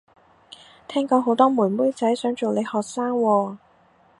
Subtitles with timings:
[0.87, 3.57] 聽講好多妹妹仔想做你學生喎